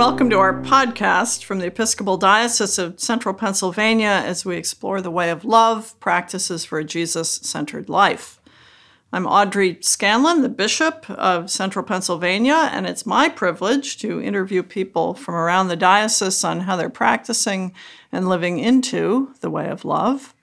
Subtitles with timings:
[0.00, 5.10] Welcome to our podcast from the Episcopal Diocese of Central Pennsylvania as we explore the
[5.10, 8.40] way of love, practices for a Jesus centered life.
[9.12, 15.12] I'm Audrey Scanlon, the Bishop of Central Pennsylvania, and it's my privilege to interview people
[15.12, 17.74] from around the diocese on how they're practicing
[18.10, 20.34] and living into the way of love.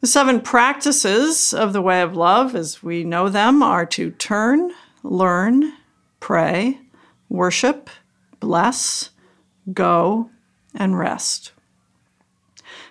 [0.00, 4.72] The seven practices of the way of love, as we know them, are to turn,
[5.02, 5.74] learn,
[6.20, 6.80] pray,
[7.28, 7.90] worship,
[8.46, 9.10] bless,
[9.72, 10.30] go,
[10.72, 11.50] and rest.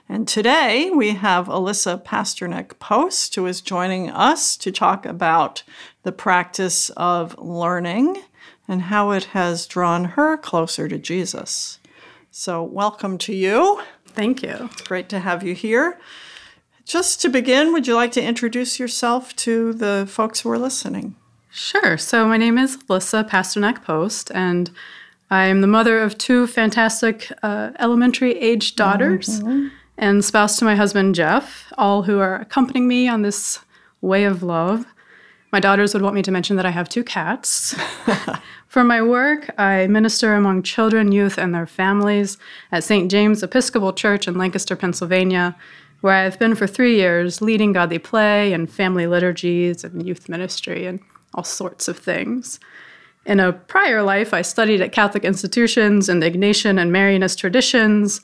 [0.09, 5.63] And today we have Alyssa Pasternak Post, who is joining us to talk about
[6.03, 8.21] the practice of learning
[8.67, 11.79] and how it has drawn her closer to Jesus.
[12.31, 13.81] So, welcome to you.
[14.07, 14.69] Thank you.
[14.73, 15.97] It's great to have you here.
[16.83, 21.15] Just to begin, would you like to introduce yourself to the folks who are listening?
[21.49, 21.97] Sure.
[21.97, 24.69] So, my name is Alyssa Pasternak Post, and
[25.31, 29.67] I am the mother of two fantastic uh, elementary age daughters mm-hmm.
[29.97, 33.59] and spouse to my husband, Jeff, all who are accompanying me on this
[34.01, 34.85] way of love.
[35.51, 37.75] My daughters would want me to mention that I have two cats.
[38.67, 42.37] For my work, I minister among children, youth, and their families
[42.71, 43.09] at St.
[43.09, 45.55] James Episcopal Church in Lancaster, Pennsylvania,
[46.01, 50.85] where I've been for three years, leading godly play and family liturgies and youth ministry
[50.85, 50.99] and
[51.33, 52.59] all sorts of things.
[53.25, 58.21] In a prior life, I studied at Catholic institutions in the Ignatian and Marianist traditions,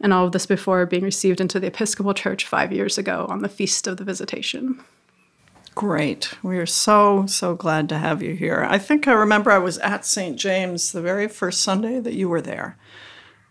[0.00, 3.40] and all of this before being received into the Episcopal Church five years ago on
[3.40, 4.82] the Feast of the Visitation.
[5.74, 6.34] Great.
[6.42, 8.66] We are so, so glad to have you here.
[8.68, 10.38] I think I remember I was at St.
[10.38, 12.76] James the very first Sunday that you were there.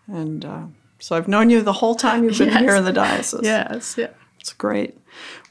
[0.06, 0.62] And uh,
[1.00, 2.60] so I've known you the whole time you've been yes.
[2.60, 3.40] here in the diocese.
[3.42, 4.10] Yes, yeah.
[4.38, 4.96] It's great.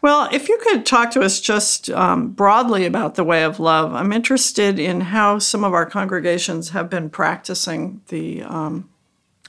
[0.01, 3.93] Well, if you could talk to us just um, broadly about the way of love,
[3.93, 8.89] I'm interested in how some of our congregations have been practicing the um,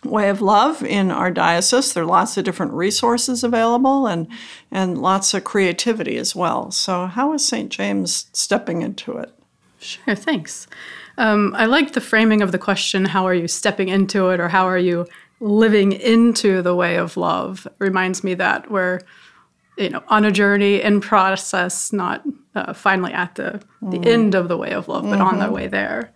[0.04, 1.92] way of love in our diocese.
[1.92, 4.28] There are lots of different resources available and,
[4.70, 6.70] and lots of creativity as well.
[6.70, 7.70] So, how is St.
[7.70, 9.32] James stepping into it?
[9.78, 10.66] Sure, thanks.
[11.18, 14.48] Um, I like the framing of the question how are you stepping into it, or
[14.48, 15.06] how are you
[15.40, 17.66] living into the way of love?
[17.66, 19.00] It reminds me that we're
[19.76, 22.22] you know on a journey in process not
[22.54, 24.06] uh, finally at the the mm.
[24.06, 25.22] end of the way of love but mm-hmm.
[25.22, 25.54] on the mm-hmm.
[25.54, 26.12] way there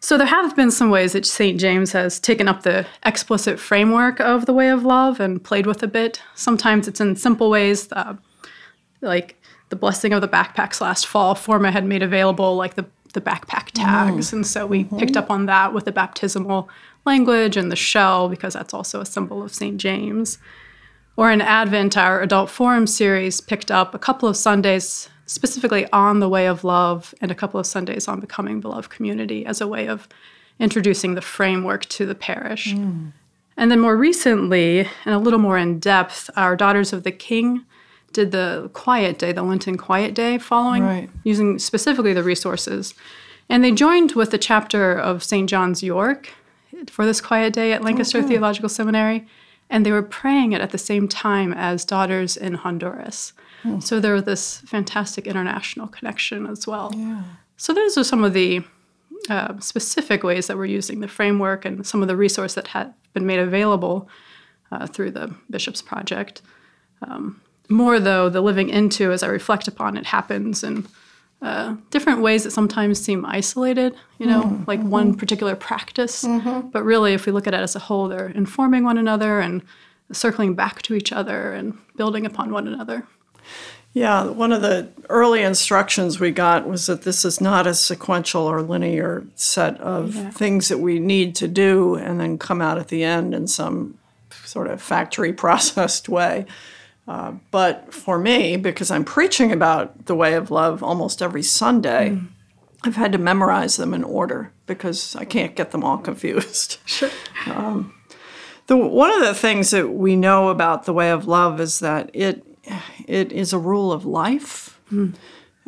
[0.00, 4.20] so there have been some ways that st james has taken up the explicit framework
[4.20, 7.90] of the way of love and played with a bit sometimes it's in simple ways
[7.92, 8.14] uh,
[9.00, 13.20] like the blessing of the backpacks last fall forma had made available like the the
[13.20, 14.32] backpack tags mm.
[14.34, 14.98] and so we mm-hmm.
[14.98, 16.68] picked up on that with the baptismal
[17.04, 20.38] language and the shell because that's also a symbol of st james
[21.16, 26.20] or in Advent, our adult forum series picked up a couple of Sundays specifically on
[26.20, 29.66] the way of love and a couple of Sundays on becoming beloved community as a
[29.66, 30.08] way of
[30.58, 32.74] introducing the framework to the parish.
[32.74, 33.12] Mm.
[33.56, 37.64] And then more recently, and a little more in depth, our Daughters of the King
[38.12, 41.10] did the Quiet Day, the Lenten Quiet Day, following right.
[41.24, 42.94] using specifically the resources.
[43.48, 45.48] And they joined with the chapter of St.
[45.48, 46.30] John's York
[46.88, 49.26] for this Quiet Day at Lancaster oh, Theological Seminary
[49.72, 53.32] and they were praying it at the same time as daughters in Honduras.
[53.62, 53.80] Hmm.
[53.80, 56.92] So there was this fantastic international connection as well.
[56.94, 57.22] Yeah.
[57.56, 58.62] So those are some of the
[59.30, 62.92] uh, specific ways that we're using the framework and some of the resource that had
[63.14, 64.08] been made available
[64.70, 66.42] uh, through the Bishop's Project.
[67.00, 70.86] Um, more though, the living into, as I reflect upon it, happens in
[71.42, 74.64] uh, different ways that sometimes seem isolated, you know, mm-hmm.
[74.66, 75.18] like one mm-hmm.
[75.18, 76.24] particular practice.
[76.24, 76.68] Mm-hmm.
[76.68, 79.62] But really, if we look at it as a whole, they're informing one another and
[80.12, 83.06] circling back to each other and building upon one another.
[83.92, 88.42] Yeah, one of the early instructions we got was that this is not a sequential
[88.42, 90.30] or linear set of yeah.
[90.30, 93.98] things that we need to do and then come out at the end in some
[94.44, 96.46] sort of factory processed way.
[97.08, 102.10] Uh, but for me, because I'm preaching about the way of love almost every Sunday,
[102.10, 102.28] mm.
[102.84, 106.78] I've had to memorize them in order because I can't get them all confused.
[106.84, 107.10] Sure.
[107.46, 107.94] Um,
[108.68, 112.10] the, one of the things that we know about the way of love is that
[112.14, 112.46] it
[113.06, 114.80] it is a rule of life.
[114.90, 115.14] Mm.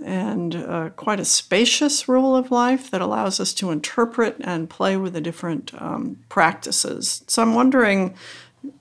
[0.04, 4.96] And uh, quite a spacious rule of life that allows us to interpret and play
[4.96, 7.22] with the different um, practices.
[7.28, 8.14] So I'm wondering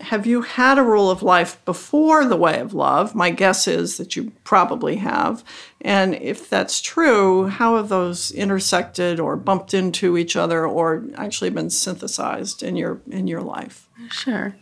[0.02, 3.16] have you had a rule of life before the way of love?
[3.16, 5.44] My guess is that you probably have.
[5.82, 11.50] And if that's true, how have those intersected or bumped into each other or actually
[11.50, 13.88] been synthesized in your in your life?
[14.10, 14.56] Sure.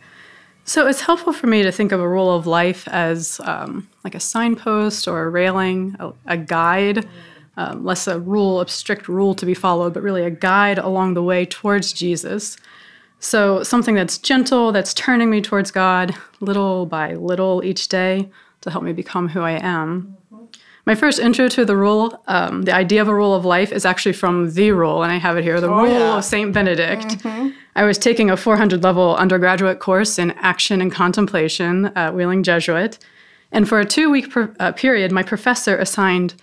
[0.64, 4.14] So it's helpful for me to think of a rule of life as um, like
[4.14, 7.08] a signpost or a railing, a, a guide
[7.56, 11.14] um, less a rule, a strict rule to be followed, but really a guide along
[11.14, 12.56] the way towards Jesus.
[13.24, 18.28] So, something that's gentle, that's turning me towards God little by little each day
[18.62, 20.16] to help me become who I am.
[20.86, 23.84] My first intro to the rule, um, the idea of a rule of life, is
[23.86, 26.16] actually from The Rule, and I have it here The Oh, Rule yeah.
[26.18, 26.52] of St.
[26.52, 27.24] Benedict.
[27.76, 32.98] I was taking a 400 level undergraduate course in action and contemplation at Wheeling Jesuit.
[33.52, 36.34] And for a two week per, uh, period, my professor assigned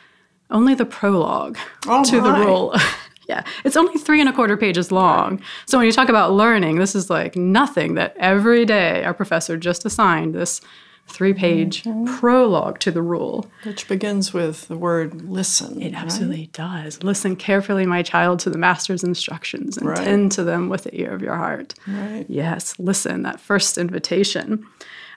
[0.49, 2.73] only the prologue Oh, to the rule.
[3.29, 5.41] yeah, it's only three and a quarter pages long.
[5.67, 9.55] So when you talk about learning, this is like nothing that every day our professor
[9.57, 10.59] just assigned this
[11.07, 12.17] three page Mm-hmm.
[12.19, 13.37] prologue to the rule.
[13.63, 15.81] Which begins with the word listen.
[15.81, 17.01] It absolutely does.
[17.03, 19.97] Listen carefully, my child, to the master's instructions and Right.
[19.97, 21.73] tend to them with the ear of your heart.
[21.87, 22.25] Right.
[22.29, 24.65] Yes, listen, that first invitation.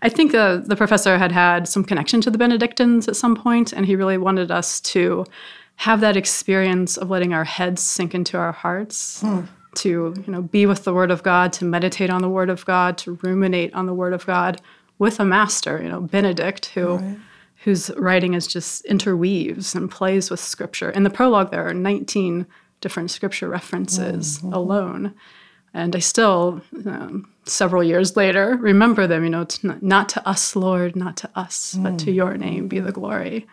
[0.05, 3.73] I think uh, the professor had had some connection to the Benedictines at some point,
[3.73, 5.25] and he really wanted us to
[5.77, 9.23] have that experience of letting our heads sink into our hearts,
[9.77, 12.65] to you know be with the Word of God, to meditate on the Word of
[12.65, 14.61] God, to ruminate on the Word of God
[14.99, 16.99] with a master, you know, Benedict, who
[17.65, 20.91] whose writing is just interweaves and plays with Scripture.
[20.91, 22.47] In the prologue, there are 19
[22.81, 25.15] different Scripture references alone
[25.75, 29.25] and I still, um, several years later, remember them.
[29.25, 32.69] You know, it's not, not to us, Lord, not to us, but to Your name
[32.69, 33.47] be the glory.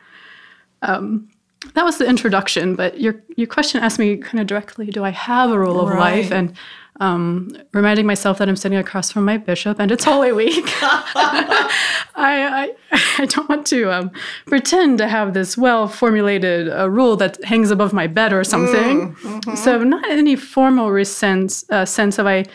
[0.82, 1.30] Um,
[1.74, 5.10] that was the introduction, but your your question asked me kind of directly: Do I
[5.10, 6.32] have a rule of life?
[6.32, 6.54] And
[7.02, 10.66] um, reminding myself that I'm sitting across from my bishop, and it's Holy Week.
[10.82, 12.76] I, I
[13.18, 14.12] I don't want to um,
[14.46, 19.16] pretend to have this well formulated uh, rule that hangs above my bed or something.
[19.56, 22.46] So not in any formal sense uh, sense have I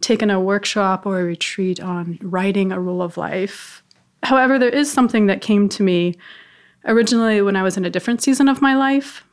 [0.00, 3.82] taken a workshop or a retreat on writing a rule of life.
[4.22, 6.14] However, there is something that came to me
[6.86, 9.24] originally when I was in a different season of my life,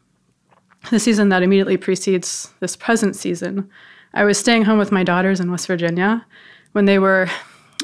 [0.89, 3.69] the season that immediately precedes this present season.
[4.13, 6.25] I was staying home with my daughters in West Virginia
[6.71, 7.29] when they were,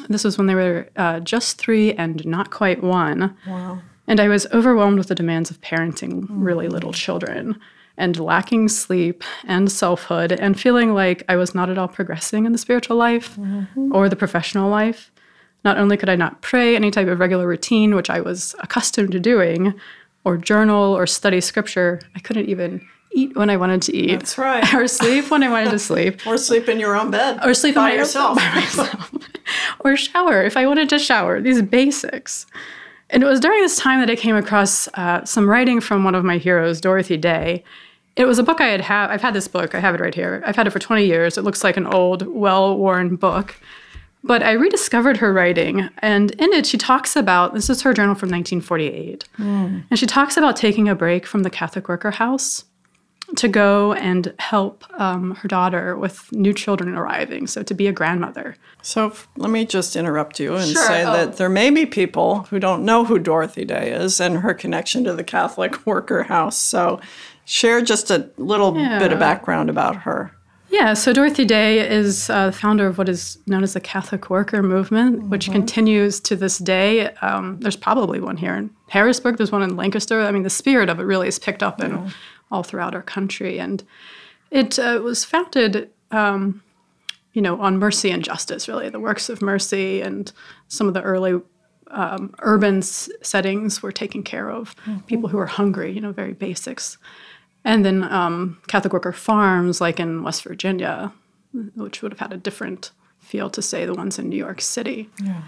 [0.09, 3.35] this was when they were uh, just three and not quite one.
[3.47, 3.81] Wow.
[4.07, 7.59] And I was overwhelmed with the demands of parenting really little children
[7.97, 12.51] and lacking sleep and selfhood and feeling like I was not at all progressing in
[12.51, 13.37] the spiritual life
[13.91, 15.11] or the professional life.
[15.67, 19.11] Not only could I not pray any type of regular routine, which I was accustomed
[19.11, 19.73] to doing,
[20.23, 24.19] or journal or study scripture, I couldn't even eat when I wanted to eat.
[24.19, 24.73] That's right.
[24.73, 26.21] or sleep when I wanted to sleep.
[26.25, 27.41] Or sleep in your own bed.
[27.43, 28.37] Or sleep by yourself.
[28.37, 29.13] by myself.
[29.81, 31.41] or shower if I wanted to shower.
[31.41, 32.45] These basics.
[33.09, 36.15] And it was during this time that I came across uh, some writing from one
[36.15, 37.65] of my heroes, Dorothy Day.
[38.15, 39.09] It was a book I had had.
[39.09, 39.75] I've had this book.
[39.75, 40.41] I have it right here.
[40.45, 41.37] I've had it for 20 years.
[41.37, 43.57] It looks like an old, well-worn book.
[44.23, 48.15] But I rediscovered her writing, and in it, she talks about this is her journal
[48.15, 49.25] from 1948.
[49.37, 52.65] And she talks about taking a break from the Catholic worker house
[53.35, 57.91] to go and help um, her daughter with new children arriving, so to be a
[57.91, 58.55] grandmother.
[58.81, 61.11] So f- let me just interrupt you and Sure, say oh.
[61.11, 65.03] that there may be people who don't know who Dorothy Day is and her connection
[65.03, 66.57] to the Catholic worker house.
[66.57, 67.01] So
[67.43, 70.31] share just a little bit of background about her.
[70.69, 74.29] Yeah, so Dorothy Day is uh, the founder of what is known as the Catholic
[74.29, 77.07] Worker Movement, which continues to this day.
[77.21, 79.37] Um, there's probably one here in Harrisburg.
[79.37, 80.21] There's one in Lancaster.
[80.21, 81.91] I mean, the spirit of it really is picked up in
[82.51, 83.81] all throughout our country, and
[84.51, 86.61] it uh, was founded, um,
[87.33, 88.67] you know, on mercy and justice.
[88.67, 90.31] Really, the works of mercy and
[90.67, 91.39] some of the early
[91.91, 94.75] um, urban s- settings were taking care of
[95.07, 95.91] people who were hungry.
[95.93, 96.97] You know, very basics.
[97.63, 101.11] And then um, Catholic worker farms, like in West Virginia,
[101.75, 105.09] which would have had a different feel to say the ones in New York City.
[105.21, 105.41] Yeah.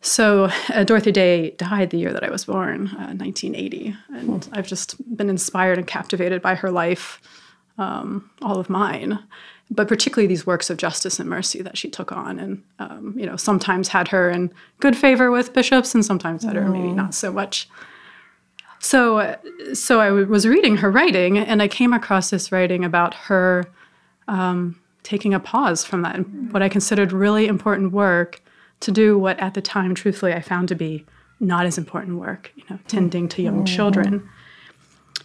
[0.00, 4.66] So uh, Dorothy Day died the year that I was born, uh, 1980, and I've
[4.66, 7.20] just been inspired and captivated by her life,
[7.78, 9.18] um, all of mine,
[9.70, 13.26] but particularly these works of justice and mercy that she took on, and um, you
[13.26, 17.14] know sometimes had her in good favor with bishops, and sometimes had her maybe not
[17.14, 17.68] so much.
[18.86, 19.36] So,
[19.74, 23.64] so I w- was reading her writing, and I came across this writing about her
[24.28, 26.18] um, taking a pause from that,
[26.52, 28.40] what I considered really important work
[28.80, 31.04] to do what at the time, truthfully, I found to be
[31.40, 34.28] not as important work, you know, tending to young children.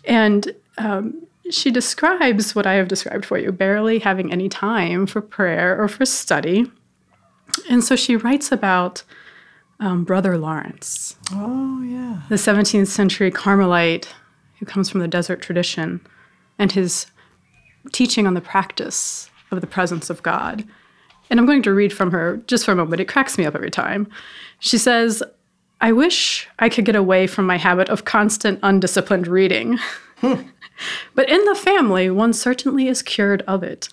[0.06, 5.22] And um, she describes what I have described for you barely having any time for
[5.22, 6.72] prayer or for study.
[7.70, 9.04] And so she writes about
[9.82, 12.22] um, Brother Lawrence, Oh, yeah.
[12.30, 14.08] the 17th century Carmelite
[14.62, 16.00] who comes from the desert tradition,
[16.60, 17.08] and his
[17.92, 20.64] teaching on the practice of the presence of God.
[21.32, 23.02] And I'm going to read from her just for a moment.
[23.02, 24.08] It cracks me up every time.
[24.60, 25.24] She says,
[25.82, 29.80] I wish I could get away from my habit of constant, undisciplined reading.
[30.22, 33.90] but in the family, one certainly is cured of it.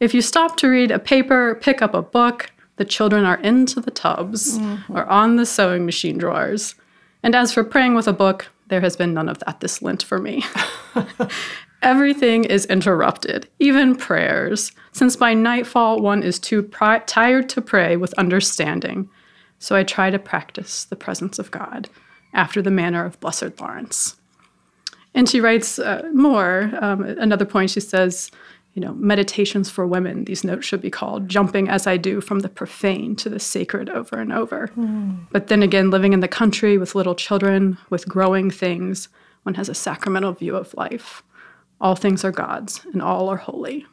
[0.00, 3.80] If you stop to read a paper, pick up a book, the children are into
[3.80, 4.96] the tubs mm-hmm.
[4.96, 6.74] or on the sewing machine drawers.
[7.22, 10.02] And as for praying with a book, there has been none of that this Lent
[10.02, 10.44] for me.
[11.82, 17.96] Everything is interrupted, even prayers, since by nightfall one is too pri- tired to pray
[17.96, 19.08] with understanding.
[19.58, 21.88] So I try to practice the presence of God
[22.32, 24.16] after the manner of Blessed Lawrence.
[25.14, 26.70] And she writes uh, more.
[26.80, 28.30] Um, another point she says,
[28.74, 32.40] you know, meditations for women, these notes should be called, jumping as I do from
[32.40, 34.68] the profane to the sacred over and over.
[34.76, 35.26] Mm.
[35.32, 39.08] But then again, living in the country with little children, with growing things,
[39.42, 41.22] one has a sacramental view of life.
[41.80, 43.86] All things are God's, and all are holy.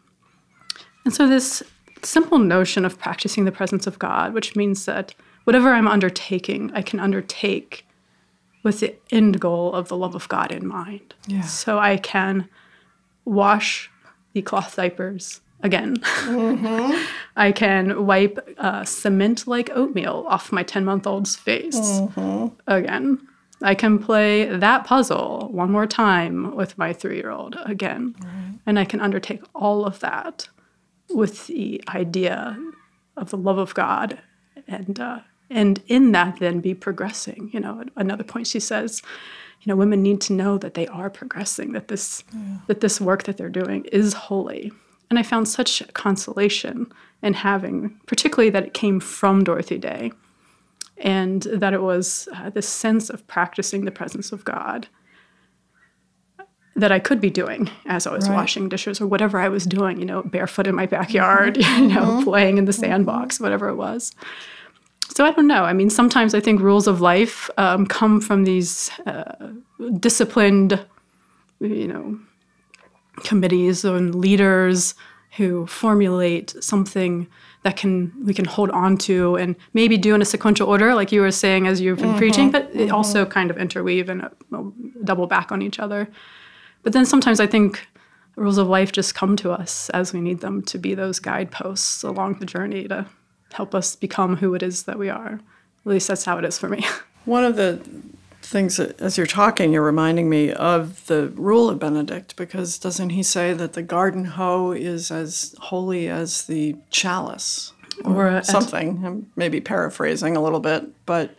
[1.03, 1.63] And so, this
[2.03, 5.15] simple notion of practicing the presence of God, which means that
[5.45, 7.85] whatever I'm undertaking, I can undertake
[8.63, 11.13] with the end goal of the love of God in mind.
[11.27, 11.41] Yeah.
[11.41, 12.49] So I can
[13.23, 13.91] wash
[14.35, 15.95] the cloth diapers again.
[15.95, 17.03] Mm-hmm.
[17.37, 22.53] I can wipe uh, cement like oatmeal off my 10 month old's face mm-hmm.
[22.67, 23.25] again.
[23.61, 28.13] I can play that puzzle one more time with my three year old again.
[28.19, 28.59] Right.
[28.65, 30.49] And I can undertake all of that
[31.09, 32.59] with the idea
[33.15, 34.19] of the love of God
[34.67, 37.49] and, uh, and in that then be progressing.
[37.53, 39.01] You know, another point she says,
[39.61, 42.57] you know, women need to know that they are progressing, that this, yeah.
[42.67, 44.71] that this work that they're doing is holy.
[45.09, 50.11] And I found such consolation in having, particularly that it came from Dorothy Day
[50.97, 54.87] and that it was uh, this sense of practicing the presence of God
[56.75, 58.35] that I could be doing as I was right.
[58.35, 61.83] washing dishes or whatever I was doing, you know, barefoot in my backyard, mm-hmm.
[61.89, 62.23] you know, mm-hmm.
[62.23, 64.13] playing in the sandbox, whatever it was.
[65.15, 65.63] So I don't know.
[65.63, 69.47] I mean, sometimes I think rules of life um, come from these uh,
[69.97, 70.85] disciplined,
[71.61, 72.19] you know,
[73.23, 74.93] committees and leaders
[75.37, 77.27] who formulate something
[77.63, 81.13] that can we can hold on to and maybe do in a sequential order, like
[81.13, 82.93] you were saying as you've been mm-hmm, preaching, but mm-hmm.
[82.93, 84.63] also kind of interweave and uh,
[85.05, 86.09] double back on each other.
[86.83, 87.87] But then sometimes I think
[88.35, 92.03] rules of life just come to us as we need them to be those guideposts
[92.03, 93.05] along the journey to
[93.55, 95.33] help us become who it is that we are.
[95.33, 96.85] At least that's how it is for me.
[97.25, 97.81] One of the
[98.41, 103.11] things that, as you're talking, you're reminding me of the rule of Benedict, because doesn't
[103.11, 107.71] he say that the garden hoe is as holy as the chalice?
[108.03, 109.05] Or, or something.
[109.05, 111.33] I'm maybe paraphrasing a little bit, but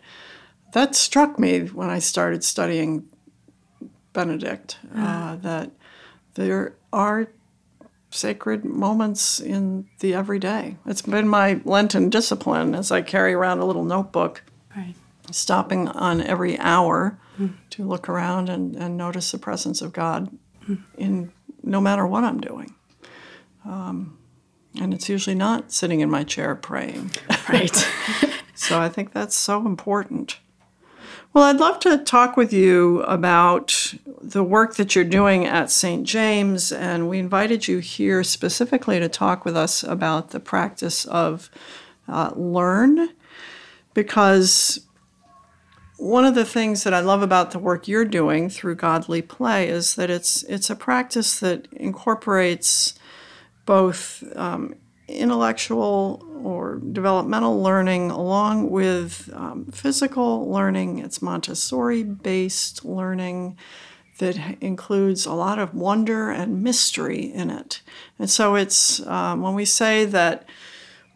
[0.73, 3.07] that struck me when I started studying
[4.13, 5.69] Benedict uh, that
[6.33, 7.27] there are
[8.09, 10.77] sacred moments in the everyday.
[10.85, 14.43] It's been my Lenten discipline as I carry around a little notebook,
[14.75, 14.95] right.
[15.31, 17.53] stopping on every hour mm.
[17.71, 20.29] to look around and, and notice the presence of God
[20.67, 20.81] mm.
[20.97, 21.31] in
[21.63, 22.73] no matter what I'm doing.
[23.65, 24.17] Um,
[24.79, 27.11] and it's usually not sitting in my chair praying.
[27.49, 27.75] Right.
[28.55, 30.39] so I think that's so important.
[31.37, 36.03] Well, I'd love to talk with you about the work that you're doing at St.
[36.03, 41.51] James, and we invited you here specifically to talk with us about the practice of
[42.07, 43.09] uh, learn,
[43.93, 44.79] because
[45.97, 49.69] one of the things that I love about the work you're doing through Godly Play
[49.69, 52.97] is that it's it's a practice that incorporates
[53.67, 54.73] both um,
[55.07, 60.99] intellectual or developmental learning along with um, physical learning.
[60.99, 63.57] It's Montessori based learning
[64.19, 67.81] that includes a lot of wonder and mystery in it.
[68.17, 70.45] And so it's um, when we say that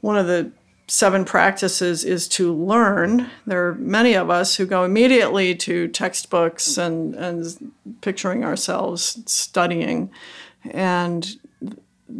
[0.01, 0.51] one of the
[0.87, 3.29] seven practices is to learn.
[3.45, 10.11] There are many of us who go immediately to textbooks and, and picturing ourselves studying.
[10.69, 11.39] And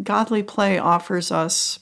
[0.03, 1.79] godly play offers us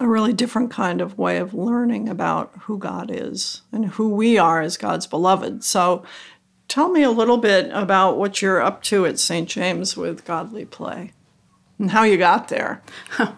[0.00, 4.38] a really different kind of way of learning about who God is and who we
[4.38, 5.64] are as God's beloved.
[5.64, 6.04] So,
[6.68, 9.48] tell me a little bit about what you're up to at St.
[9.48, 11.12] James with Godly Play
[11.78, 12.82] and how you got there.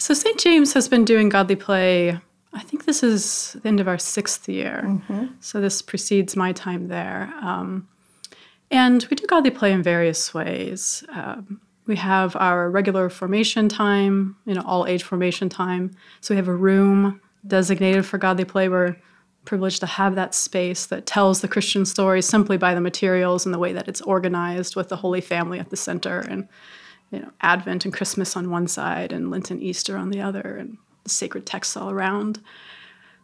[0.00, 0.40] So, St.
[0.40, 2.18] James has been doing Godly Play,
[2.54, 4.82] I think this is the end of our sixth year.
[4.86, 5.26] Mm-hmm.
[5.40, 7.30] So, this precedes my time there.
[7.42, 7.86] Um,
[8.70, 11.04] and we do Godly Play in various ways.
[11.12, 15.90] Um, we have our regular formation time, you know, all age formation time.
[16.20, 18.68] So we have a room designated for godly play.
[18.68, 18.96] We're
[19.44, 23.52] privileged to have that space that tells the Christian story simply by the materials and
[23.52, 26.46] the way that it's organized with the Holy Family at the center and
[27.10, 30.58] you know, Advent and Christmas on one side and Lent and Easter on the other
[30.60, 32.40] and the sacred texts all around.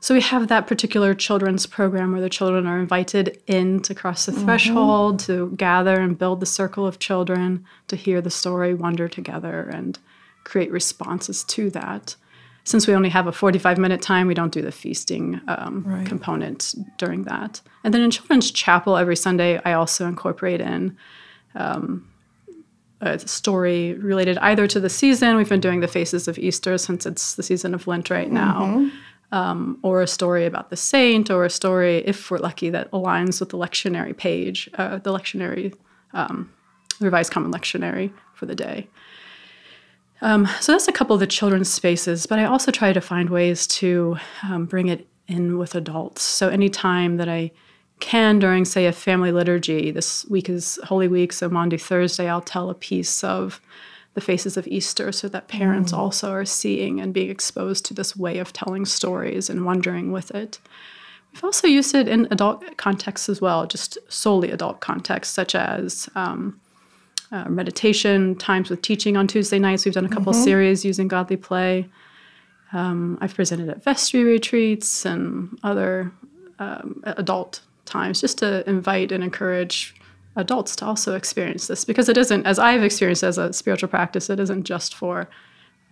[0.00, 4.26] So we have that particular children's program where the children are invited in to cross
[4.26, 4.44] the mm-hmm.
[4.44, 9.68] threshold, to gather and build the circle of children, to hear the story, wonder together,
[9.72, 9.98] and
[10.44, 12.14] create responses to that.
[12.64, 16.06] Since we only have a 45 minute time, we don't do the feasting um, Right.
[16.06, 17.60] component during that.
[17.84, 20.96] And then in Children's Chapel every Sunday, I also incorporate in
[21.54, 22.08] um,
[23.00, 25.36] a story related either to the season.
[25.36, 28.62] We've been doing the Faces of Easter since it's the season of Lent right now,
[28.62, 28.88] mm-hmm.
[29.36, 33.38] Um, or a story about the saint, or a story, if we're lucky, that aligns
[33.40, 35.74] with the lectionary page, uh, the lectionary,
[36.14, 36.50] um,
[37.00, 38.88] Revised Common Lectionary for the day.
[40.22, 43.28] Um, so that's a couple of the children's spaces, but I also try to find
[43.28, 44.16] ways to
[44.48, 46.22] um, bring it in with adults.
[46.22, 47.50] So anytime that I
[48.00, 52.40] can during, say, a family liturgy, this week is Holy Week, so Monday, Thursday, I'll
[52.40, 53.60] tell a piece of
[54.16, 58.16] the faces of Easter so that parents also are seeing and being exposed to this
[58.16, 60.58] way of telling stories and wondering with it.
[61.32, 66.08] We've also used it in adult contexts as well, just solely adult contexts, such as
[66.14, 66.58] um,
[67.30, 69.84] uh, meditation, times with teaching on Tuesday nights.
[69.84, 71.86] We've done a couple series using godly play.
[72.72, 76.10] Um, I've presented at vestry retreats and other
[76.58, 79.94] um, adult times just to invite and encourage
[80.36, 84.30] adults to also experience this because it isn't, as I've experienced as a spiritual practice,
[84.30, 85.28] it isn't just for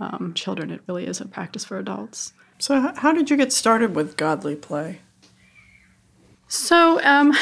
[0.00, 2.32] um, children, it really is a practice for adults.
[2.58, 5.00] So, how did you get started with godly play?
[6.48, 7.32] So, um,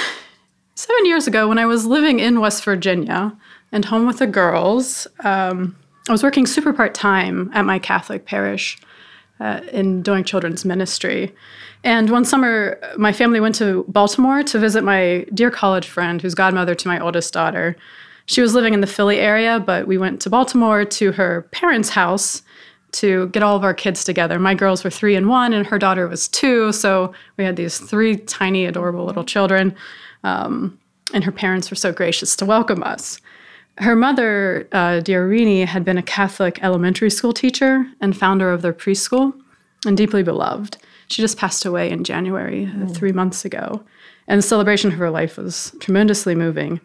[0.74, 3.36] seven years ago, when I was living in West Virginia
[3.72, 5.76] and home with the girls, um,
[6.08, 8.78] I was working super part time at my Catholic parish
[9.40, 11.34] uh, in doing children's ministry.
[11.84, 16.34] And one summer, my family went to Baltimore to visit my dear college friend, who's
[16.34, 17.76] godmother to my oldest daughter.
[18.26, 21.90] She was living in the Philly area, but we went to Baltimore to her parents'
[21.90, 22.42] house
[22.92, 24.38] to get all of our kids together.
[24.38, 26.72] My girls were three and one, and her daughter was two.
[26.72, 29.74] So we had these three tiny, adorable little children.
[30.24, 30.78] Um,
[31.12, 33.20] and her parents were so gracious to welcome us.
[33.78, 38.62] Her mother, uh, dear Rini, had been a Catholic elementary school teacher and founder of
[38.62, 39.32] their preschool
[39.86, 40.76] and deeply beloved.
[41.12, 43.84] She just passed away in January, uh, three months ago.
[44.28, 46.80] And the celebration of her life was tremendously moving.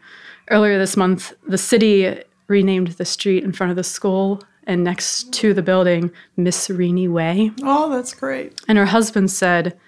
[0.51, 5.31] Earlier this month, the city renamed the street in front of the school and next
[5.35, 7.51] to the building Miss Rini Way.
[7.63, 8.59] Oh, that's great.
[8.67, 9.79] And her husband said,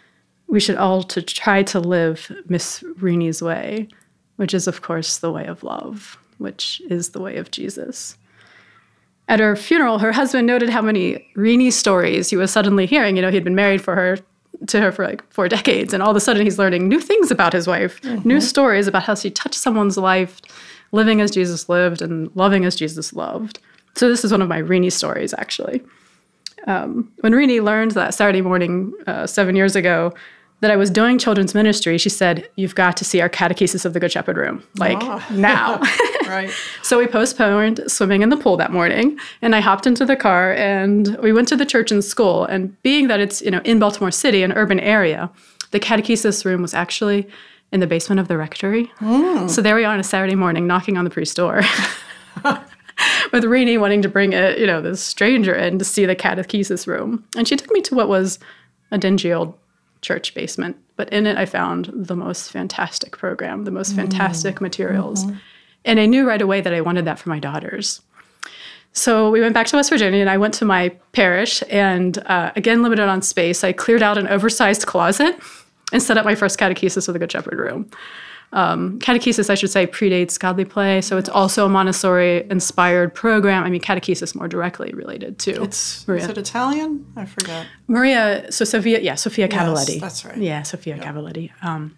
[0.47, 3.89] We should all to try to live Miss Rini's way,
[4.37, 8.15] which is, of course, the way of love, which is the way of Jesus.
[9.29, 13.15] At her funeral, her husband noted how many Rini stories he was suddenly hearing.
[13.15, 14.17] You know, he'd been married for her
[14.67, 17.31] to her for like four decades, and all of a sudden he's learning new things
[17.31, 20.41] about his wife, new stories about how she touched someone's life,
[20.91, 23.59] living as Jesus lived and loving as Jesus loved.
[23.95, 25.81] So this is one of my Rini stories, actually
[26.65, 30.13] when Rini learned that Saturday morning uh, seven years ago
[30.61, 33.93] that I was doing children's ministry, she said, You've got to see our catechesis of
[33.93, 35.25] the Good Shepherd room, like Ah.
[35.31, 35.79] now.
[36.27, 36.51] Right.
[36.83, 40.53] so we postponed swimming in the pool that morning, and I hopped into the car
[40.53, 42.45] and we went to the church and school.
[42.45, 45.29] And being that it's you know in Baltimore City, an urban area,
[45.71, 47.27] the catechesis room was actually
[47.71, 48.91] in the basement of the rectory.
[49.47, 51.61] So there we are on a Saturday morning, knocking on the priest's door.
[53.31, 56.87] with Rini wanting to bring a, you know, this stranger in to see the catechesis
[56.87, 57.23] room.
[57.37, 58.39] And she took me to what was
[58.91, 59.57] a dingy old
[60.01, 60.77] church basement.
[60.95, 65.25] But in it, I found the most fantastic program, the most fantastic materials.
[65.85, 68.01] And I knew right away that I wanted that for my daughters.
[68.91, 72.51] So we went back to West Virginia and I went to my parish and uh,
[72.55, 75.39] again, limited on space, I cleared out an oversized closet
[75.93, 77.89] and set up my first catechesis with a Good Shepherd room.
[78.51, 81.01] Um, catechesis, I should say, predates godly play.
[81.01, 83.63] So it's also a Montessori inspired program.
[83.63, 86.23] I mean, catechesis more directly related to It's Maria.
[86.23, 87.05] is it Italian?
[87.15, 87.67] I forget.
[87.87, 89.99] Maria, so Sophia, yeah, Sophia Cavalletti.
[89.99, 90.37] that's right.
[90.37, 91.51] Yeah, Sophia Cavalletti.
[91.63, 91.95] Um,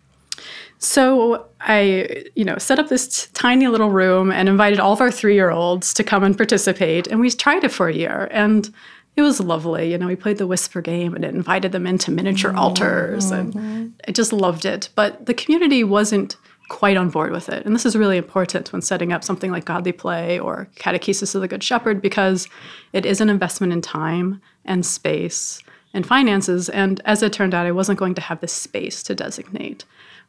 [0.80, 5.02] so I, you know, set up this t- tiny little room and invited all of
[5.02, 8.74] our three-year-olds to come and participate, and we tried it for a year, and
[9.16, 9.92] it was lovely.
[9.92, 13.94] You know, we played the whisper game, and it invited them into miniature altars, and
[14.08, 14.90] I just loved it.
[14.96, 16.38] But the community wasn't
[16.70, 19.66] quite on board with it, and this is really important when setting up something like
[19.66, 22.48] Godly Play or Catechesis of the Good Shepherd because
[22.94, 25.62] it is an investment in time and space
[25.94, 26.70] and finances.
[26.70, 29.84] And as it turned out, I wasn't going to have the space to designate,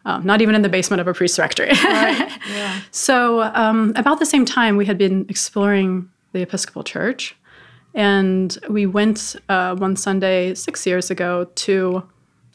[0.04, 1.70] um, not even in the basement of a priest's rectory.
[2.50, 2.80] Yeah.
[2.90, 7.36] so, um, about the same time, we had been exploring the Episcopal Church.
[7.94, 12.02] And we went uh, one Sunday six years ago to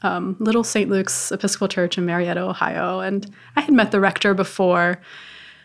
[0.01, 0.89] um, Little St.
[0.89, 2.99] Luke's Episcopal Church in Marietta, Ohio.
[2.99, 4.99] And I had met the rector before,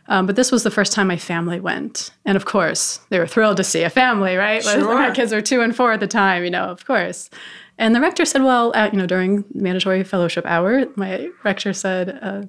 [0.09, 2.11] um, but this was the first time my family went.
[2.25, 4.63] And of course, they were thrilled to see a family, right?
[4.63, 4.95] Sure.
[4.95, 7.31] My kids were two and four at the time, you know, of course.
[7.79, 12.19] And the rector said, well, at, you know, during mandatory fellowship hour, my rector said,
[12.21, 12.43] uh,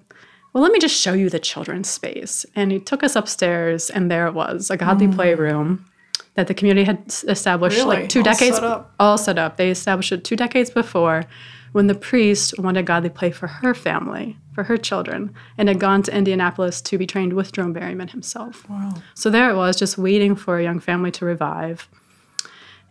[0.51, 2.45] well, let me just show you the children's space.
[2.55, 5.15] And he took us upstairs, and there it was, a godly mm.
[5.15, 5.85] playroom
[6.35, 7.97] that the community had established really?
[7.97, 9.57] like two all decades set all set up.
[9.57, 11.25] They established it two decades before
[11.73, 16.03] when the priest wanted godly play for her family, for her children, and had gone
[16.03, 18.69] to Indianapolis to be trained with Jerome Berryman himself.
[18.69, 18.93] Wow.
[19.15, 21.89] So there it was, just waiting for a young family to revive.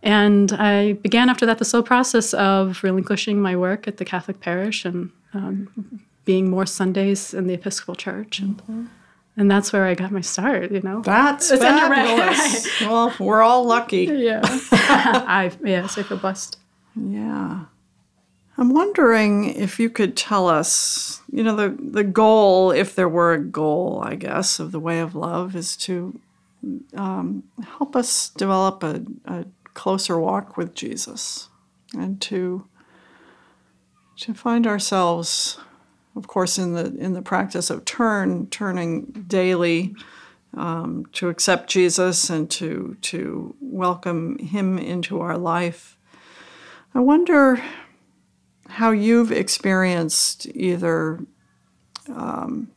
[0.03, 4.41] And I began after that the slow process of relinquishing my work at the Catholic
[4.41, 8.39] parish and um, being more Sundays in the Episcopal Church.
[8.39, 8.85] And, mm-hmm.
[9.35, 11.01] And that's where I got my start, you know.
[11.01, 12.81] That's it's fabulous.
[12.81, 14.05] well, we're all lucky.
[14.23, 14.41] Yeah.
[14.71, 16.57] I, yes, I feel blessed.
[16.95, 17.65] Yeah.
[18.57, 23.33] I'm wondering if you could tell us, you know, the, the goal, if there were
[23.33, 26.19] a goal, I guess, of the way of love is to
[26.95, 27.43] um,
[27.77, 31.49] help us develop a, a closer walk with Jesus
[31.97, 32.65] and to
[34.15, 35.57] to find ourselves
[36.15, 39.95] of course in the in the practice of turn turning daily
[40.55, 45.97] um, to accept Jesus and to to welcome him into our life
[46.95, 47.63] I wonder
[48.69, 51.19] how you've experienced either
[52.07, 52.69] um,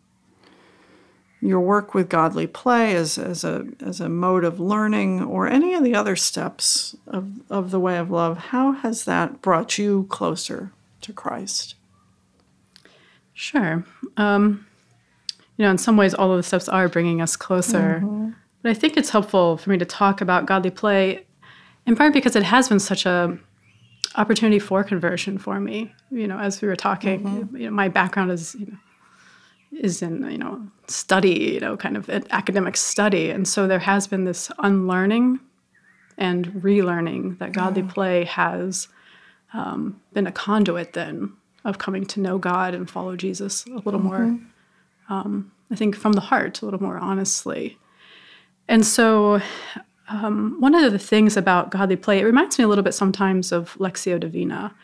[1.40, 5.74] your work with godly play as, as, a, as a mode of learning or any
[5.74, 10.06] of the other steps of, of the way of love, how has that brought you
[10.08, 10.72] closer
[11.02, 11.74] to Christ?
[13.36, 13.84] Sure.
[14.16, 14.66] Um,
[15.58, 18.00] you know, in some ways, all of the steps are bringing us closer.
[18.02, 18.30] Mm-hmm.
[18.62, 21.26] But I think it's helpful for me to talk about godly play,
[21.86, 23.38] in part because it has been such a
[24.16, 25.94] opportunity for conversion for me.
[26.10, 27.56] You know, as we were talking, mm-hmm.
[27.56, 28.78] you know, my background is you know
[29.72, 33.80] is in you know study you know kind of an academic study and so there
[33.80, 35.38] has been this unlearning
[36.16, 37.92] and relearning that godly yeah.
[37.92, 38.88] play has
[39.52, 41.32] um, been a conduit then
[41.66, 44.08] of coming to know god and follow jesus a little mm-hmm.
[44.08, 44.38] more
[45.08, 47.78] um, i think from the heart a little more honestly
[48.68, 49.40] and so
[50.08, 53.52] um, one of the things about godly play it reminds me a little bit sometimes
[53.52, 54.74] of lectio divina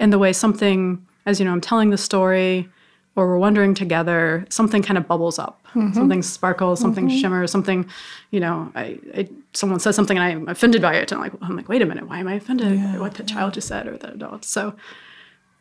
[0.00, 2.68] in the way something as you know i'm telling the story
[3.14, 5.92] or we're wondering together, something kind of bubbles up, mm-hmm.
[5.92, 7.18] something sparkles, something mm-hmm.
[7.18, 7.86] shimmers, something,
[8.30, 11.42] you know, I, I, someone says something and I'm offended by it, and I'm like,
[11.42, 12.78] I'm like, wait a minute, why am I offended?
[12.78, 12.98] Yeah.
[12.98, 14.44] What the child just said or the adult.
[14.44, 14.74] So,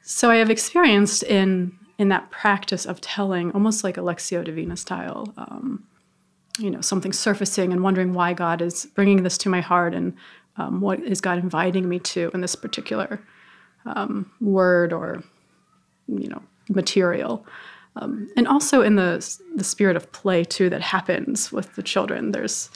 [0.02, 5.32] so I have experienced in in that practice of telling, almost like lectio divina style,
[5.38, 5.84] um,
[6.58, 10.16] you know, something surfacing and wondering why God is bringing this to my heart and
[10.58, 13.22] um, what is God inviting me to in this particular
[13.86, 15.24] um, word or,
[16.08, 17.46] you know, material.
[17.96, 22.32] Um, and also in the the spirit of play too that happens with the children.
[22.32, 22.72] There's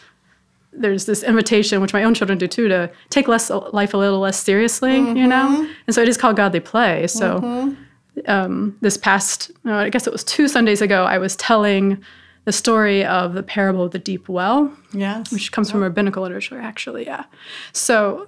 [0.78, 4.20] there's this invitation, which my own children do too, to take less life a little
[4.20, 5.18] less seriously, mm-hmm.
[5.18, 5.70] you know.
[5.88, 7.08] And so it is called godly play.
[7.08, 8.30] So mm-hmm.
[8.30, 12.04] um, this past, I guess it was two Sundays ago, I was telling
[12.46, 15.74] the story of the parable of the deep well, yes, which comes yep.
[15.74, 17.06] from rabbinical literature, actually.
[17.06, 17.26] Yeah.
[17.74, 18.28] So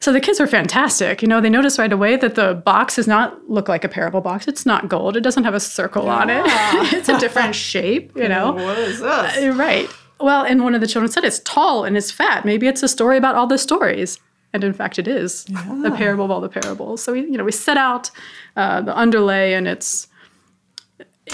[0.00, 1.20] so the kids were fantastic.
[1.20, 4.22] You know, they noticed right away that the box does not look like a parable
[4.22, 4.48] box.
[4.48, 5.14] It's not gold.
[5.14, 6.16] It doesn't have a circle yeah.
[6.16, 6.42] on it.
[6.94, 8.52] it's a different shape, you know.
[8.52, 9.36] What is this?
[9.36, 9.90] Uh, right.
[10.20, 12.44] Well, and one of the children said it's tall and it's fat.
[12.44, 14.18] Maybe it's a story about all the stories.
[14.52, 15.80] And in fact, it is yeah.
[15.82, 17.02] the parable of all the parables.
[17.02, 18.10] So we, you know, we set out
[18.56, 20.08] uh, the underlay, and it's,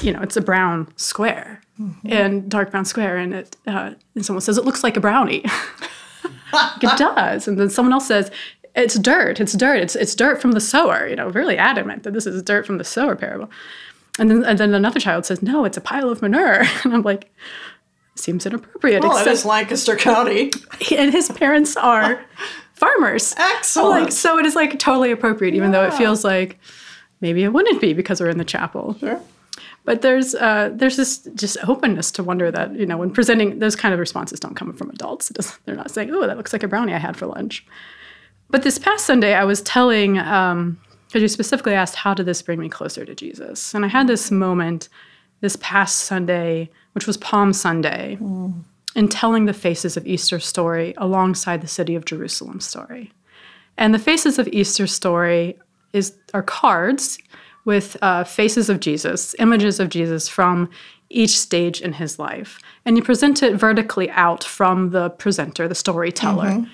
[0.02, 2.12] you know, it's a brown square mm-hmm.
[2.12, 5.42] and dark brown square, and it, uh, and someone says it looks like a brownie.
[6.82, 7.48] it does.
[7.48, 8.30] And then someone else says,
[8.74, 9.40] it's dirt.
[9.40, 9.80] It's dirt.
[9.80, 11.08] It's it's dirt from the sower.
[11.08, 13.50] You know, really adamant that this is dirt from the sower parable.
[14.18, 16.64] And then and then another child says, no, it's a pile of manure.
[16.84, 17.32] And I'm like,
[18.18, 19.02] seems inappropriate.
[19.02, 20.52] Well, except, it is Lancaster County,
[20.96, 22.24] and his parents are
[22.74, 23.34] farmers.
[23.36, 24.04] Excellent.
[24.04, 25.80] Like, so it is like totally appropriate, even yeah.
[25.80, 26.58] though it feels like
[27.20, 28.96] maybe it wouldn't be because we're in the chapel.
[28.98, 29.20] Sure.
[29.84, 33.76] But there's uh, there's this just openness to wonder that you know when presenting those
[33.76, 35.30] kind of responses don't come from adults.
[35.64, 37.64] they're not saying, "Oh, that looks like a brownie I had for lunch."
[38.48, 40.78] But this past Sunday, I was telling, because um,
[41.12, 43.74] you specifically asked, how did this bring me closer to Jesus?
[43.74, 44.88] And I had this moment
[45.40, 48.54] this past Sunday, which was Palm Sunday, mm.
[48.94, 53.12] in telling the Faces of Easter story alongside the City of Jerusalem story.
[53.76, 55.58] And the Faces of Easter story
[55.92, 57.18] is are cards
[57.64, 60.70] with uh, faces of Jesus, images of Jesus from
[61.10, 62.58] each stage in his life.
[62.84, 66.46] And you present it vertically out from the presenter, the storyteller.
[66.46, 66.70] Mm-hmm.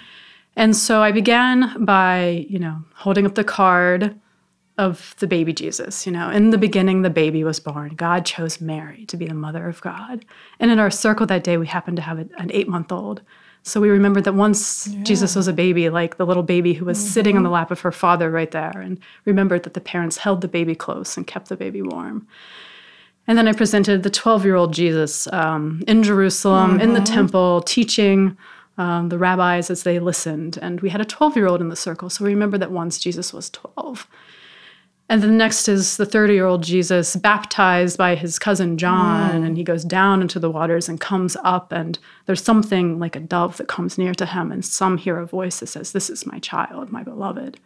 [0.57, 4.19] And so I began by, you know, holding up the card
[4.79, 6.07] of the baby Jesus.
[6.07, 7.95] You know, in the beginning, the baby was born.
[7.95, 10.25] God chose Mary to be the mother of God.
[10.59, 13.23] And in our circle that day, we happened to have an eight month old.
[13.65, 15.03] So we remembered that once yeah.
[15.05, 17.09] Jesus was a baby, like the little baby who was mm-hmm.
[17.09, 20.41] sitting on the lap of her father right there, and remembered that the parents held
[20.41, 22.27] the baby close and kept the baby warm.
[23.29, 26.81] And then I presented the 12 year old Jesus um, in Jerusalem, mm-hmm.
[26.81, 27.15] in the mm-hmm.
[27.15, 28.37] temple, teaching
[28.79, 30.59] um, the rabbis as they listened.
[30.61, 32.11] And we had a 12 year old in the circle.
[32.11, 34.09] So we remember that once Jesus was 12.
[35.09, 39.43] And the next is the 30 year old Jesus baptized by his cousin John.
[39.43, 39.47] Mm.
[39.47, 41.71] And he goes down into the waters and comes up.
[41.71, 44.51] And there's something like a dove that comes near to him.
[44.51, 47.61] And some hear a voice that says, This is my child, my beloved.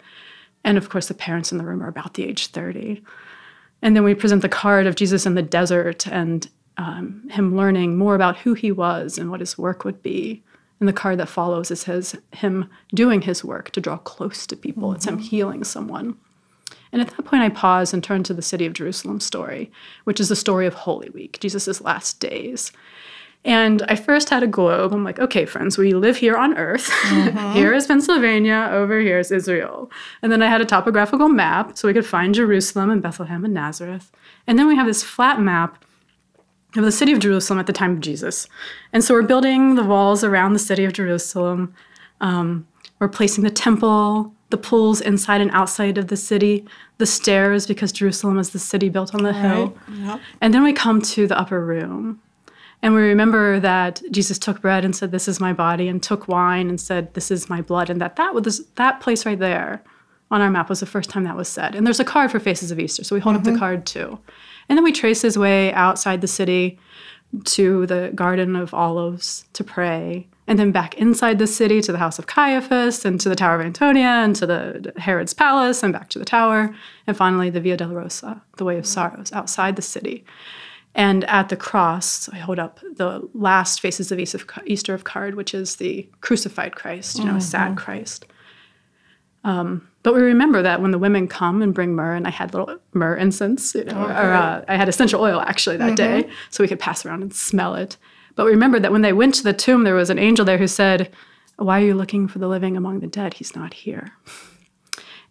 [0.64, 3.02] And of course, the parents in the room are about the age 30.
[3.82, 7.96] And then we present the card of Jesus in the desert and um, him learning
[7.96, 10.42] more about who he was and what his work would be.
[10.80, 14.56] And the card that follows is his, him doing his work to draw close to
[14.56, 14.88] people.
[14.88, 14.96] Mm-hmm.
[14.96, 16.16] It's him healing someone.
[16.96, 19.70] And at that point, I pause and turn to the city of Jerusalem story,
[20.04, 22.72] which is the story of Holy Week, Jesus' last days.
[23.44, 24.94] And I first had a globe.
[24.94, 26.88] I'm like, okay, friends, we live here on Earth.
[26.88, 27.52] Mm-hmm.
[27.52, 28.70] here is Pennsylvania.
[28.72, 29.90] Over here is Israel.
[30.22, 33.52] And then I had a topographical map so we could find Jerusalem and Bethlehem and
[33.52, 34.10] Nazareth.
[34.46, 35.84] And then we have this flat map
[36.76, 38.48] of the city of Jerusalem at the time of Jesus.
[38.94, 41.74] And so we're building the walls around the city of Jerusalem.
[42.22, 42.66] Um,
[43.00, 46.64] we're placing the temple, the pools inside and outside of the city,
[46.98, 49.76] the stairs, because Jerusalem is the city built on the hill.
[49.92, 50.20] Yep.
[50.40, 52.20] And then we come to the upper room.
[52.82, 56.28] And we remember that Jesus took bread and said, This is my body, and took
[56.28, 57.90] wine and said, This is my blood.
[57.90, 59.82] And that that, was, that place right there
[60.30, 61.74] on our map was the first time that was said.
[61.74, 63.40] And there's a card for Faces of Easter, so we hold mm-hmm.
[63.40, 63.58] up the mm-hmm.
[63.58, 64.18] card too.
[64.68, 66.78] And then we trace his way outside the city
[67.44, 71.98] to the Garden of Olives to pray, and then back inside the city to the
[71.98, 75.92] house of Caiaphas and to the Tower of Antonia and to the Herod's palace and
[75.92, 76.74] back to the tower,
[77.06, 80.24] and finally the Via Dolorosa, the Way of Sorrows, outside the city.
[80.94, 85.52] And at the cross, I hold up the last Faces of Easter of card, which
[85.52, 87.38] is the crucified Christ, you know, mm-hmm.
[87.38, 87.76] a sad.
[87.76, 88.24] Christ.
[89.44, 92.54] Um, but we remember that when the women come and bring myrrh, and I had
[92.54, 94.12] little myrrh incense, you know, okay.
[94.12, 96.22] or uh, I had essential oil actually that mm-hmm.
[96.22, 97.96] day, so we could pass around and smell it.
[98.36, 100.68] But remember that when they went to the tomb, there was an angel there who
[100.68, 101.10] said,
[101.56, 103.34] Why are you looking for the living among the dead?
[103.34, 104.12] He's not here.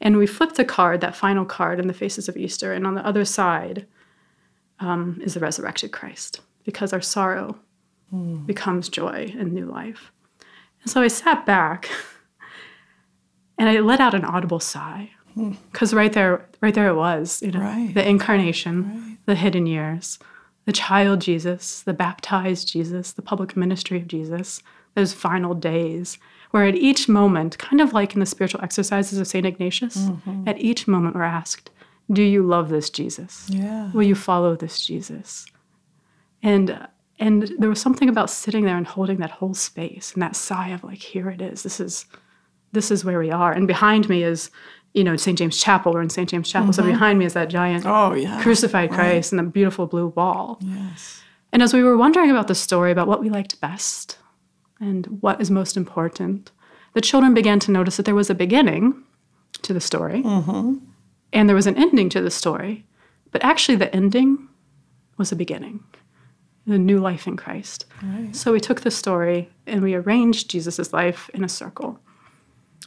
[0.01, 2.95] And we flipped the card, that final card in the Faces of Easter, and on
[2.95, 3.87] the other side,
[4.79, 7.57] um, is the resurrected Christ because our sorrow
[8.13, 8.45] mm.
[8.45, 10.11] becomes joy and new life.
[10.81, 11.89] And so I sat back
[13.57, 15.95] and I let out an audible sigh because hmm.
[15.95, 15.99] mm.
[15.99, 17.93] right there, right there it was, you know, right.
[17.93, 19.17] the incarnation, right.
[19.25, 20.19] the hidden years,
[20.65, 24.61] the child Jesus, the baptized Jesus, the public ministry of Jesus,
[24.95, 26.17] those final days
[26.51, 29.45] where at each moment, kind of like in the spiritual exercises of St.
[29.45, 30.47] Ignatius, mm-hmm.
[30.47, 31.69] at each moment we're asked,
[32.11, 33.47] do you love this Jesus?
[33.49, 33.91] Yeah.
[33.91, 35.45] Will you follow this Jesus?
[36.41, 40.35] And and there was something about sitting there and holding that whole space and that
[40.35, 41.63] sigh of like, here it is.
[41.63, 42.05] This is
[42.71, 43.51] this is where we are.
[43.51, 44.51] And behind me is,
[44.95, 45.37] you know, St.
[45.37, 45.93] James Chapel.
[45.93, 46.27] We're in St.
[46.29, 46.69] James Chapel.
[46.69, 46.81] Mm-hmm.
[46.81, 48.41] So behind me is that giant oh, yeah.
[48.41, 50.57] crucified Christ and the beautiful blue wall.
[50.61, 51.21] Yes.
[51.51, 54.17] And as we were wondering about the story, about what we liked best
[54.79, 56.51] and what is most important,
[56.93, 59.03] the children began to notice that there was a beginning
[59.61, 60.23] to the story.
[60.23, 60.77] Mm-hmm
[61.35, 62.85] and there was an ending to the story,
[63.31, 64.47] but actually the ending
[65.17, 65.83] was a beginning,
[66.65, 67.85] the new life in Christ.
[68.01, 68.33] Right.
[68.33, 71.99] So we took the story and we arranged Jesus' life in a circle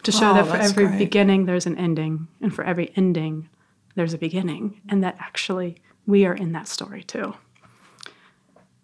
[0.02, 0.98] to show oh, that for every great.
[0.98, 3.48] beginning there's an ending, and for every ending
[3.94, 7.34] there's a beginning, and that actually we are in that story too.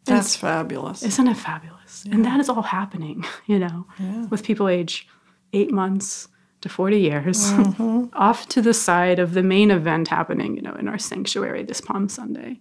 [0.04, 1.02] That's fabulous.
[1.02, 2.04] Isn't it fabulous?
[2.06, 2.14] Yeah.
[2.14, 4.26] And that is all happening, you know, yeah.
[4.26, 5.08] with people age
[5.52, 6.28] eight months
[6.60, 8.06] to 40 years mm-hmm.
[8.14, 11.80] off to the side of the main event happening, you know, in our sanctuary this
[11.80, 12.60] Palm Sunday,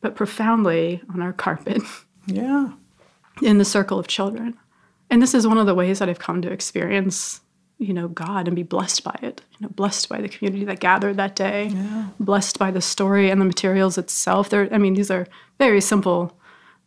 [0.00, 1.82] but profoundly on our carpet.
[2.26, 2.72] Yeah.
[3.42, 4.56] In the circle of children.
[5.10, 7.40] And this is one of the ways that I've come to experience,
[7.78, 9.42] you know, God and be blessed by it.
[9.58, 11.66] You know, blessed by the community that gathered that day.
[11.66, 12.08] Yeah.
[12.20, 14.48] Blessed by the story and the materials itself.
[14.48, 15.26] They're, I mean, these are
[15.58, 16.36] very simple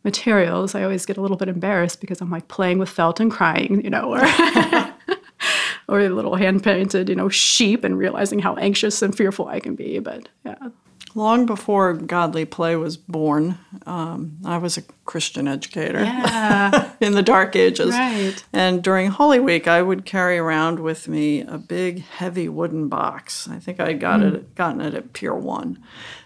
[0.04, 0.74] materials.
[0.74, 3.82] I always get a little bit embarrassed because I'm like playing with felt and crying,
[3.84, 4.20] you know, or
[5.88, 9.60] or a little hand painted, you know, sheep and realizing how anxious and fearful I
[9.60, 9.98] can be.
[9.98, 10.68] But yeah.
[11.14, 16.92] Long before Godly Play was born, um, I was a Christian educator Yeah.
[17.00, 17.92] in the dark ages.
[17.92, 18.34] Right.
[18.52, 23.48] And during Holy Week, I would carry around with me a big, heavy wooden box.
[23.48, 25.82] I think I got it, gotten it at Pier One,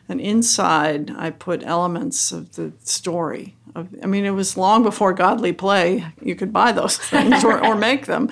[0.08, 3.54] and inside I put elements of the story.
[3.76, 6.04] Of, I mean, it was long before Godly Play.
[6.20, 8.30] You could buy those things or, or make them.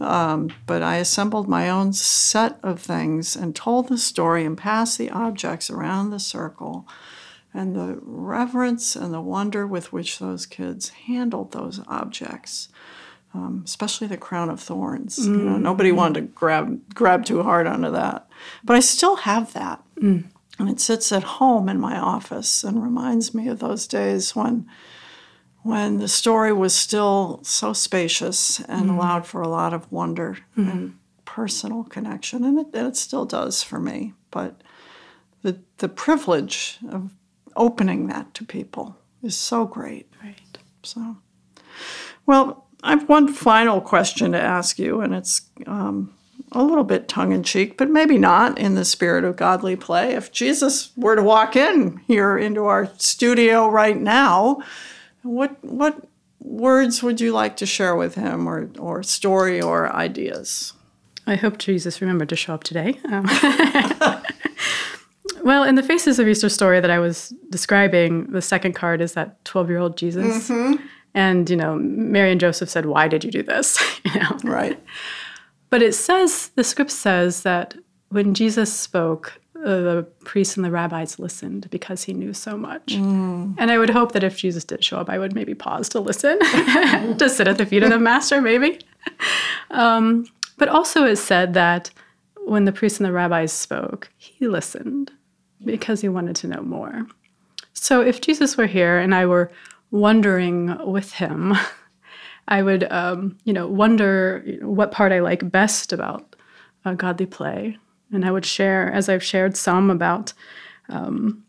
[0.00, 4.98] Um, but I assembled my own set of things and told the story and passed
[4.98, 6.88] the objects around the circle
[7.54, 12.68] and the reverence and the wonder with which those kids handled those objects,
[13.34, 15.18] um, especially the crown of thorns.
[15.26, 15.98] You know, nobody mm-hmm.
[15.98, 18.28] wanted to grab grab too hard onto that,
[18.64, 20.24] but I still have that, mm.
[20.58, 24.66] and it sits at home in my office and reminds me of those days when.
[25.64, 28.98] When the story was still so spacious and mm-hmm.
[28.98, 30.68] allowed for a lot of wonder mm-hmm.
[30.68, 34.12] and personal connection, and it, and it still does for me.
[34.32, 34.60] But
[35.42, 37.12] the the privilege of
[37.56, 40.08] opening that to people is so great.
[40.22, 40.58] Right.
[40.82, 41.16] So,
[42.26, 46.12] well, I have one final question to ask you, and it's um,
[46.52, 50.14] a little bit tongue in cheek, but maybe not in the spirit of godly play.
[50.14, 54.62] If Jesus were to walk in here into our studio right now,
[55.22, 56.08] what what
[56.40, 60.72] words would you like to share with him, or or story or ideas?
[61.26, 62.98] I hope Jesus remembered to show up today.
[63.04, 63.26] Um,
[65.42, 69.14] well, in the Faces of Easter story that I was describing, the second card is
[69.14, 70.48] that 12 year old Jesus.
[71.14, 73.78] And, you know, Mary and Joseph said, Why did you do this?
[74.04, 74.38] you know?
[74.44, 74.82] Right.
[75.70, 77.74] But it says, the script says that
[78.10, 82.94] when Jesus spoke, uh, the priests and the rabbis listened because he knew so much.
[83.58, 86.00] And I would hope that if Jesus did show up, I would maybe pause to
[86.00, 86.38] listen,
[87.18, 88.80] to sit at the feet of the master, maybe.
[89.70, 90.26] Um,
[90.58, 91.90] but also, it said that
[92.44, 95.12] when the priests and the rabbis spoke, he listened
[95.64, 97.06] because he wanted to know more.
[97.72, 99.50] So if Jesus were here and I were
[99.90, 101.54] wondering with him,
[102.48, 106.34] I would, um, you know, wonder what part I like best about
[106.84, 107.78] uh, godly play,
[108.10, 110.32] and I would share, as I've shared some about,
[110.88, 111.44] um,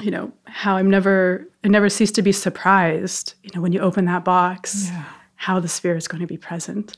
[0.00, 3.80] you know, how I'm never, I never cease to be surprised, you know, when you
[3.80, 4.90] open that box,
[5.34, 6.96] how the Spirit is going to be present,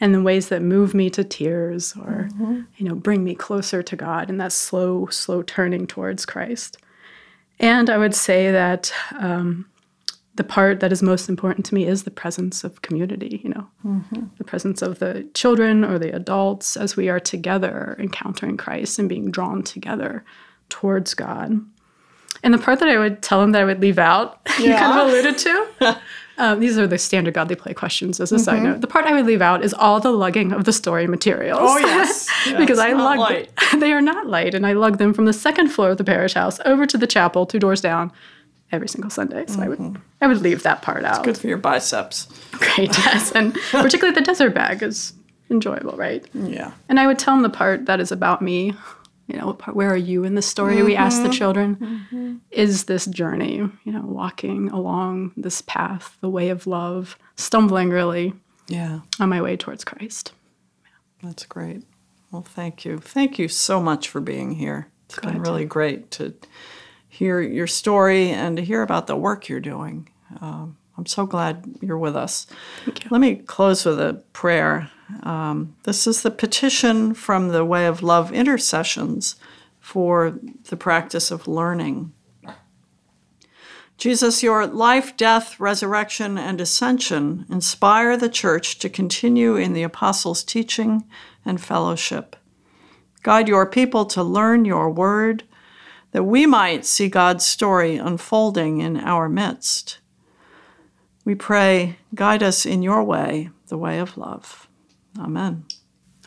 [0.00, 2.28] and the ways that move me to tears or,
[2.76, 6.78] you know, bring me closer to God and that slow, slow turning towards Christ.
[7.60, 9.66] And I would say that um,
[10.34, 13.68] the part that is most important to me is the presence of community, you know,
[14.38, 19.08] the presence of the children or the adults as we are together encountering Christ and
[19.08, 20.24] being drawn together
[20.68, 21.60] towards God.
[22.42, 25.00] And the part that I would tell him that I would leave out, you kind
[25.00, 26.00] of alluded to.
[26.42, 28.80] Um, these are the standard godly play questions as a side note.
[28.80, 31.60] The part I would leave out is all the lugging of the story materials.
[31.62, 33.50] Oh yes, Yeah, because I lug light.
[33.78, 36.34] they are not light, and I lug them from the second floor of the parish
[36.34, 38.10] house over to the chapel, two doors down,
[38.72, 39.44] every single Sunday.
[39.46, 41.18] So I would I would leave that part out.
[41.18, 42.26] It's good for your biceps.
[42.50, 45.12] Great, yes, and particularly the desert bag is
[45.48, 46.26] enjoyable, right?
[46.34, 46.72] Yeah.
[46.88, 48.74] And I would tell them the part that is about me.
[49.32, 50.82] You know, where are you in the story?
[50.82, 52.42] We ask the children.
[52.50, 58.34] Is this journey, you know, walking along this path, the way of love, stumbling really
[58.68, 59.00] Yeah.
[59.18, 60.32] on my way towards Christ?
[61.22, 61.82] That's great.
[62.30, 62.98] Well, thank you.
[62.98, 64.88] Thank you so much for being here.
[65.06, 66.34] It's been Glad really great to
[67.08, 70.08] hear your story and to hear about the work you're doing.
[70.42, 72.46] Um, I'm so glad you're with us.
[72.86, 72.92] You.
[73.10, 74.90] Let me close with a prayer.
[75.22, 79.36] Um, this is the petition from the Way of Love intercessions
[79.80, 82.12] for the practice of learning.
[83.98, 90.42] Jesus, your life, death, resurrection, and ascension inspire the church to continue in the apostles'
[90.42, 91.04] teaching
[91.44, 92.34] and fellowship.
[93.22, 95.44] Guide your people to learn your word,
[96.10, 99.98] that we might see God's story unfolding in our midst.
[101.24, 104.68] We pray, guide us in your way, the way of love.
[105.18, 105.64] Amen.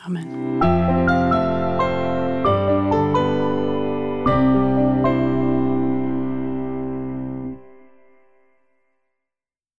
[0.04, 1.45] Amen.